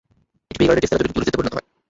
এটি 0.49 0.57
পেরিকার্ডিটিস 0.59 0.89
দ্বারা 0.91 1.01
জটিল 1.03 1.13
প্লুরিসিতে 1.15 1.37
পরিণত 1.37 1.53
হয়। 1.55 1.65